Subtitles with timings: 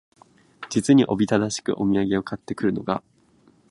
[0.71, 3.03] 実におびただしくお土産を買って来るのが、